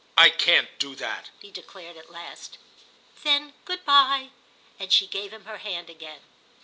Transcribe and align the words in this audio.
"I 0.17 0.31
can't 0.31 0.79
do 0.79 0.95
that!" 0.95 1.29
he 1.41 1.51
declared 1.51 1.95
at 1.95 2.09
last. 2.09 2.57
"Then 3.21 3.53
good 3.65 3.85
bye." 3.85 4.31
And 4.79 4.91
she 4.91 5.05
gave 5.05 5.31
him 5.31 5.45
her 5.45 5.59
hand 5.59 5.91
again. 5.91 6.21